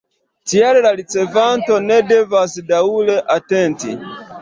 [0.53, 3.99] Tial la ricevanto ne devas daŭre atenti.